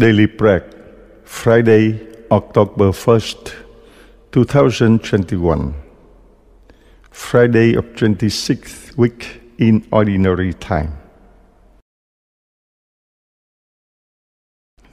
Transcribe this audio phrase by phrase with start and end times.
[0.00, 0.64] Daily Prayer,
[1.24, 2.00] Friday,
[2.30, 3.52] October 1st,
[4.32, 5.74] 2021.
[7.10, 10.96] Friday of 26th week in Ordinary Time.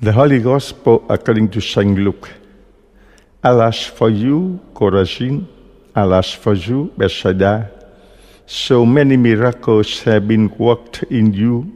[0.01, 1.97] The Holy Gospel according to St.
[1.97, 2.29] Luke.
[3.45, 5.47] Alas for you, Chorazin,
[5.95, 7.71] alas for you, Bethsaida.
[8.45, 11.71] So many miracles have been worked in you.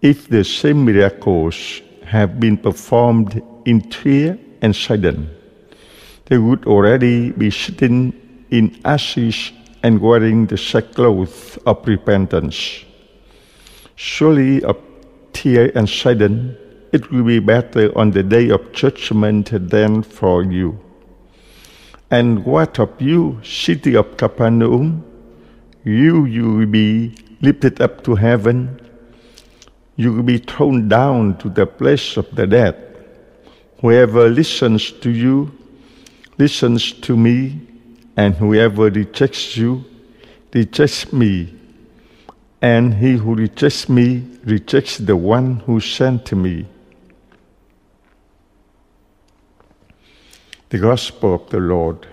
[0.00, 5.30] If the same miracles have been performed in Tyre and Sidon,
[6.26, 8.12] they would already be sitting
[8.50, 9.52] in ashes
[9.84, 12.84] and wearing the sackcloth of repentance.
[13.94, 14.76] Surely of
[15.32, 16.56] Tyre and Sidon,
[16.92, 20.78] it will be better on the day of judgment than for you.
[22.10, 25.04] And what of you, city of Capernaum?
[25.84, 28.79] You, you will be lifted up to heaven.
[30.00, 32.74] You will be thrown down to the place of the dead.
[33.82, 35.52] Whoever listens to you,
[36.38, 37.60] listens to me,
[38.16, 39.84] and whoever rejects you,
[40.54, 41.54] rejects me.
[42.62, 46.66] And he who rejects me, rejects the one who sent me.
[50.70, 52.06] The Gospel of the Lord.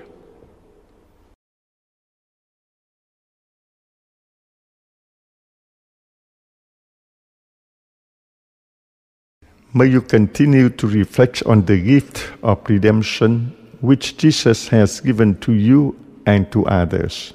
[9.73, 15.53] May you continue to reflect on the gift of redemption which Jesus has given to
[15.53, 17.33] you and to others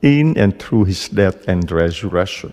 [0.00, 2.52] in and through his death and resurrection.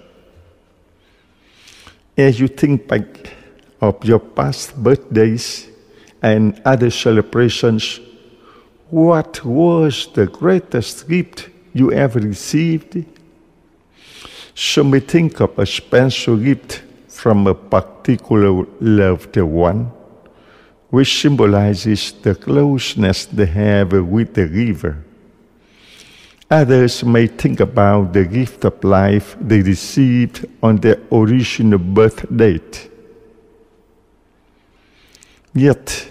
[2.17, 3.33] As you think back
[3.81, 5.69] of your past birthdays
[6.21, 7.99] and other celebrations,
[8.89, 13.05] what was the greatest gift you ever received?
[14.53, 16.83] So may think of a special gift
[17.15, 19.89] from a particular loved one,
[20.89, 25.03] which symbolizes the closeness they have with the giver.
[26.51, 32.91] Others may think about the gift of life they received on their original birth date.
[35.53, 36.09] Yet,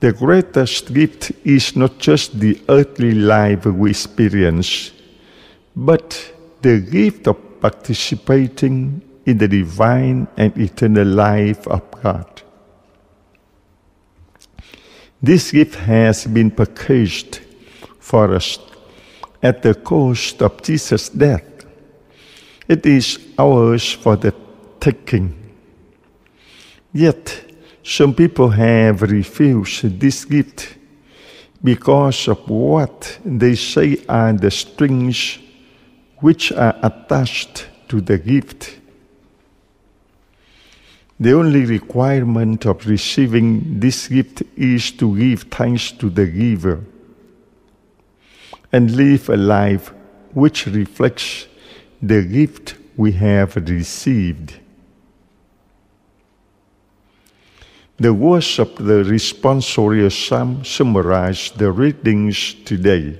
[0.00, 4.90] the greatest gift is not just the earthly life we experience,
[5.76, 6.32] but
[6.62, 12.42] the gift of participating in the divine and eternal life of God.
[15.22, 17.40] This gift has been purchased
[18.00, 18.58] for us
[19.42, 21.64] at the cost of Jesus' death.
[22.66, 24.34] It is ours for the
[24.80, 25.34] taking.
[26.92, 27.52] Yet,
[27.84, 30.76] some people have refused this gift
[31.62, 35.38] because of what they say are the strings
[36.18, 38.78] which are attached to the gift.
[41.22, 46.84] The only requirement of receiving this gift is to give thanks to the giver
[48.72, 49.92] and live a life
[50.34, 51.46] which reflects
[52.02, 54.58] the gift we have received.
[57.98, 63.16] The words of the responsorial psalm summarize the readings today.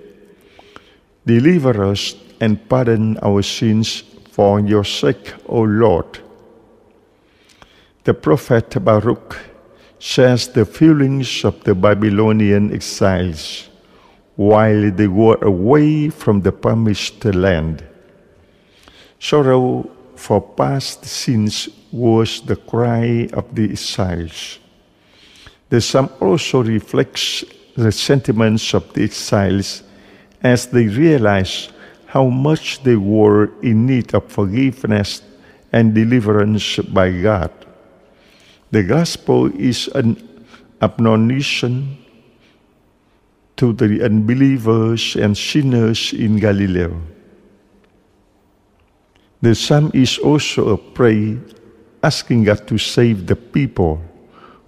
[1.25, 4.03] Deliver us and pardon our sins
[4.33, 6.19] for your sake, O Lord.
[8.05, 9.39] The prophet Baruch
[10.01, 13.69] shares the feelings of the Babylonian exiles
[14.35, 17.85] while they were away from the promised land.
[19.21, 24.59] Sorrow for past sins was the cry of the exiles.
[25.69, 27.45] The psalm also reflects
[27.77, 29.85] the sentiments of the exiles
[30.43, 31.69] as they realize
[32.07, 35.23] how much they were in need of forgiveness
[35.73, 37.62] and deliverance by God.
[38.73, 40.17] The gospel is an
[40.81, 41.99] admonition
[43.57, 46.89] to the unbelievers and sinners in Galilee.
[49.43, 51.37] The psalm is also a prayer
[52.03, 54.01] asking God to save the people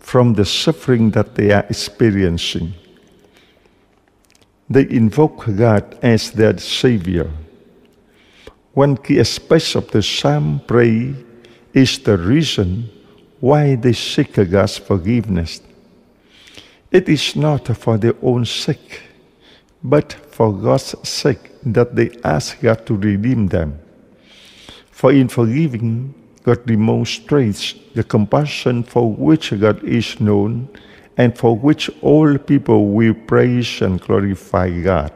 [0.01, 2.75] from the suffering that they are experiencing.
[4.69, 7.31] They invoke God as their Savior.
[8.75, 11.15] One key aspect of the psalm prayer
[11.73, 12.91] is the reason
[13.45, 15.61] why they seek God's forgiveness.
[16.91, 19.03] It is not for their own sake,
[19.83, 23.79] but for God's sake that they ask God to redeem them.
[24.91, 30.71] For in forgiving, God demonstrates the compassion for which God is known
[31.19, 35.13] and for which all people will praise and glorify God.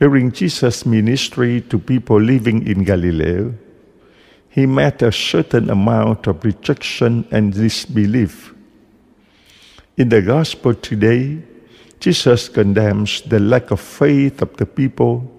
[0.00, 3.52] During Jesus' ministry to people living in Galilee,
[4.58, 8.52] he met a certain amount of rejection and disbelief.
[9.96, 11.38] In the gospel today,
[12.00, 15.32] Jesus condemns the lack of faith of the people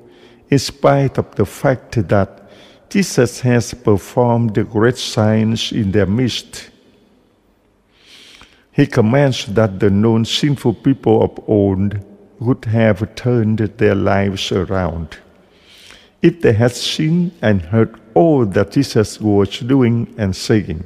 [0.49, 2.49] in spite of the fact that
[2.89, 6.69] Jesus has performed the great signs in their midst.
[8.71, 11.99] He commands that the known sinful people of old
[12.39, 15.17] would have turned their lives around.
[16.21, 20.83] If they had seen and heard all that Jesus was doing and saying.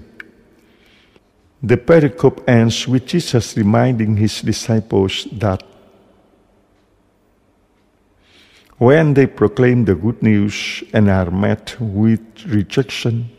[1.63, 5.63] The pericope ends with Jesus reminding his disciples that
[8.77, 13.29] when they proclaim the good news and are met with rejection,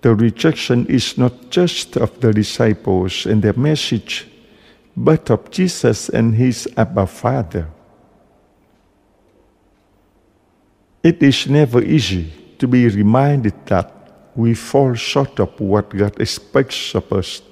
[0.00, 4.26] the rejection is not just of the disciples and their message,
[4.96, 7.68] but of Jesus and his Abba Father.
[11.02, 16.94] It is never easy to be reminded that we fall short of what God expects
[16.94, 17.42] of us.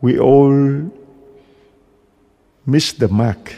[0.00, 0.90] We all
[2.64, 3.54] miss the mark.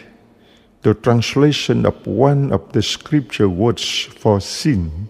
[0.82, 5.08] The translation of one of the scripture words for sin.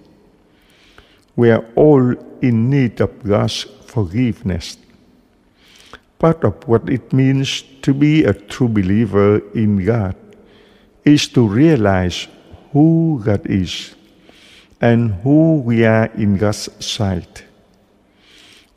[1.34, 4.76] We are all in need of God's forgiveness.
[6.18, 10.14] Part of what it means to be a true believer in God
[11.06, 12.28] is to realize
[12.72, 13.94] who God is
[14.80, 17.44] and who we are in God's sight.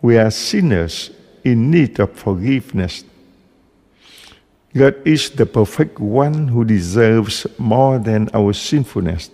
[0.02, 1.12] We are sinners
[1.44, 3.04] in need of forgiveness.
[4.76, 9.32] God is the perfect one who deserves more than our sinfulness.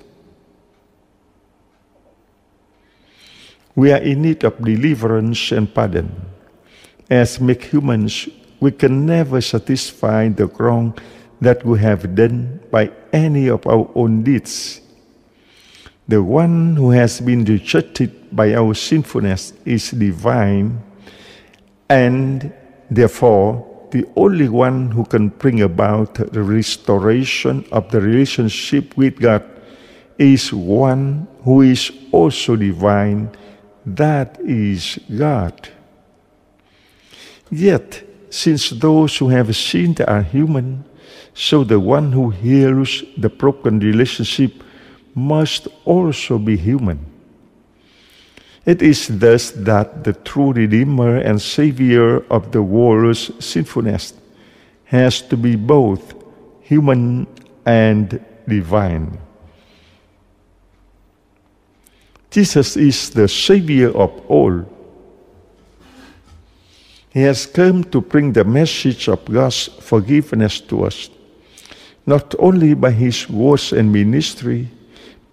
[3.75, 6.11] We are in need of deliverance and pardon.
[7.09, 8.29] As make humans,
[8.59, 10.97] we can never satisfy the wrong
[11.41, 14.79] that we have done by any of our own deeds.
[16.07, 20.81] The one who has been rejected by our sinfulness is divine,
[21.89, 22.53] and
[22.89, 29.43] therefore the only one who can bring about the restoration of the relationship with God
[30.17, 33.29] is one who is also divine,
[33.85, 35.69] that is God.
[37.49, 40.85] Yet, since those who have sinned are human,
[41.33, 44.63] so the one who heals the broken relationship
[45.15, 47.05] must also be human.
[48.65, 54.13] It is thus that the true Redeemer and Savior of the world's sinfulness
[54.85, 56.13] has to be both
[56.61, 57.27] human
[57.65, 59.19] and divine.
[62.29, 64.63] Jesus is the Savior of all
[67.11, 71.09] he has come to bring the message of God's forgiveness to us,
[72.05, 74.69] not only by his words and ministry,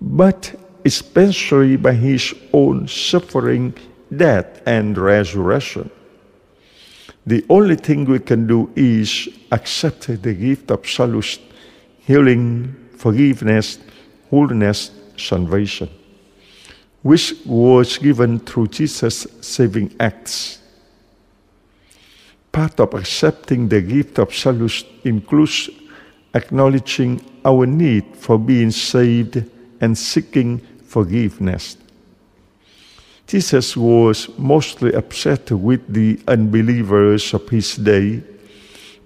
[0.01, 0.55] but
[0.85, 3.75] especially by his own suffering,
[4.15, 5.89] death, and resurrection.
[7.25, 11.39] The only thing we can do is accept the gift of salus,
[12.01, 13.79] healing, forgiveness,
[14.31, 15.89] wholeness, salvation,
[17.03, 20.59] which was given through Jesus' saving acts
[22.59, 25.71] part of accepting the gift of salvation includes
[26.35, 29.45] acknowledging our need for being saved
[29.81, 31.77] and seeking forgiveness.
[33.29, 38.21] Jesus was mostly upset with the unbelievers of his day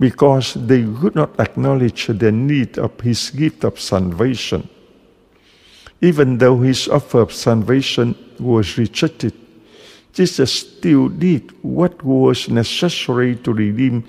[0.00, 4.66] because they would not acknowledge the need of his gift of salvation.
[6.00, 9.35] Even though his offer of salvation was rejected,
[10.12, 14.04] Jesus still did what was necessary to redeem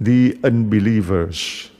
[0.00, 1.70] the unbelievers.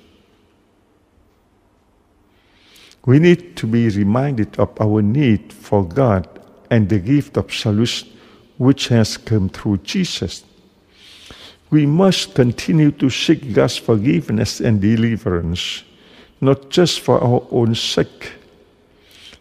[3.04, 6.28] We need to be reminded of our need for God
[6.70, 8.08] and the gift of salvation
[8.58, 10.44] which has come through Jesus.
[11.70, 15.82] We must continue to seek God's forgiveness and deliverance,
[16.40, 18.32] not just for our own sake,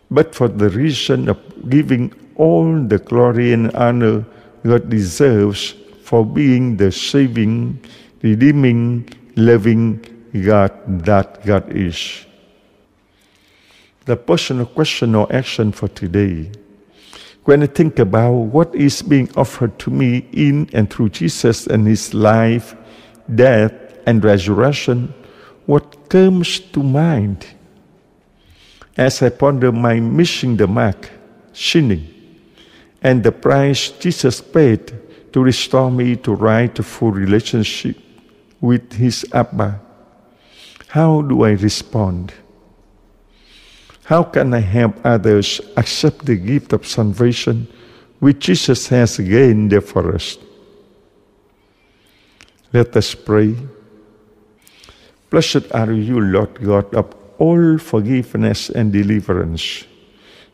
[0.10, 1.38] but for the reason of
[1.70, 4.26] giving all the glory and honor
[4.66, 7.80] God deserves for being the saving,
[8.24, 10.02] redeeming, loving
[10.34, 10.74] God
[11.06, 12.26] that God is.
[14.06, 16.52] The personal question or action for today.
[17.44, 21.86] When I think about what is being offered to me in and through Jesus and
[21.86, 22.76] his life,
[23.36, 23.74] death,
[24.08, 25.14] and resurrection,
[25.68, 27.46] what comes to mind?
[28.98, 31.10] As I ponder my missing the mark,
[31.54, 32.11] sinning,
[33.02, 34.94] and the price Jesus paid
[35.34, 37.98] to restore me to right full relationship
[38.60, 39.80] with his Abba.
[40.88, 42.34] How do I respond?
[44.04, 47.68] How can I help others accept the gift of salvation
[48.22, 50.38] which Jesus has gained for us.
[52.72, 53.58] Let us pray.
[55.32, 59.86] Blessed are you, Lord God of all forgiveness and deliverance.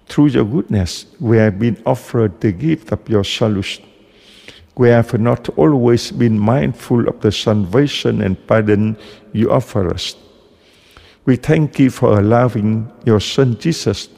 [0.07, 3.85] Through your goodness, we have been offered the gift of your salvation.
[4.75, 8.97] We have not always been mindful of the salvation and pardon
[9.33, 10.15] you offer us.
[11.25, 14.09] We thank you for allowing your Son Jesus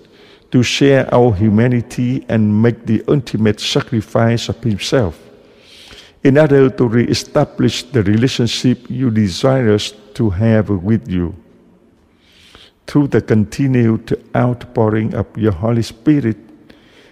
[0.51, 5.19] to share our humanity and make the ultimate sacrifice of himself
[6.23, 11.33] in order to re-establish the relationship you desire us to have with you.
[12.89, 16.37] Through the continued outpouring of your Holy Spirit,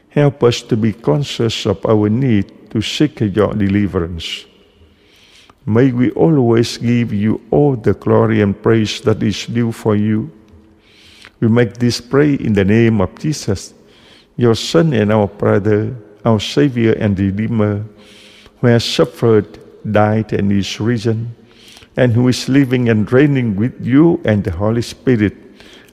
[0.10, 4.48] help us to be conscious of our need to seek your deliverance.
[5.68, 10.32] May we always give you all the glory and praise that is due for you.
[11.42, 13.76] We make this pray in the name of Jesus,
[14.36, 17.86] your Son and our brother, our Savior and Redeemer,
[18.62, 19.60] who has suffered,
[19.92, 21.36] died, and is risen,
[21.96, 25.47] and who is living and reigning with you and the Holy Spirit,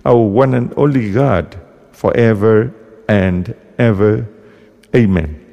[0.05, 1.59] our one and only God,
[1.93, 2.75] forever
[3.09, 4.27] and ever.
[4.95, 5.44] Amen.